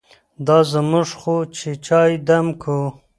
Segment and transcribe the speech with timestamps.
[0.45, 0.57] دا
[0.91, 2.87] موږ خو چې چای دم کوو.